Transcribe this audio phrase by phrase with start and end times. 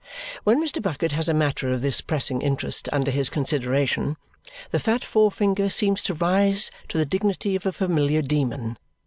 [0.45, 0.81] When Mr.
[0.81, 4.17] Bucket has a matter of this pressing interest under his consideration,
[4.71, 8.79] the fat forefinger seems to rise, to the dignity of a familiar demon.